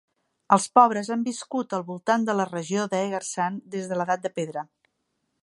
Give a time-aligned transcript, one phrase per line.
[0.55, 4.67] Els pobres han viscut al voltant de la regió d"Egersund des de l"edat de pedra.